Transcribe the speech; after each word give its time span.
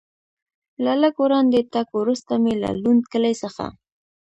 له 0.83 0.93
لږ 1.01 1.15
وړاندې 1.25 1.59
تګ 1.73 1.87
وروسته 1.99 2.33
مې 2.43 2.53
له 2.63 2.69
لوند 2.81 3.03
کلي 3.11 3.33
څخه. 3.41 3.65